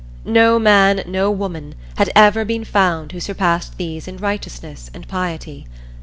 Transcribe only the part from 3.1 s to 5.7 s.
who surpassed these in righteousness and piety.